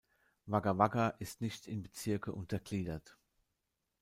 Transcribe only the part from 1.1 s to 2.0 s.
ist nicht in